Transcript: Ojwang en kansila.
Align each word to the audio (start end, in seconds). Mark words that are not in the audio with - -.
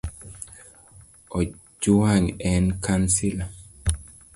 Ojwang 1.41 2.27
en 2.53 2.65
kansila. 2.85 3.45